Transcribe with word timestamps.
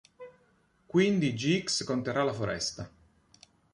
Quindi 0.87 1.31
Gx 1.35 1.83
conterrà 1.83 2.23
la 2.23 2.33
foresta. 2.33 2.91